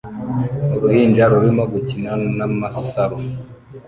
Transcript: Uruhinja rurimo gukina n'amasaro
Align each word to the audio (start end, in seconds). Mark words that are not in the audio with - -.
Uruhinja 0.75 1.23
rurimo 1.31 1.63
gukina 1.73 2.11
n'amasaro 2.37 3.17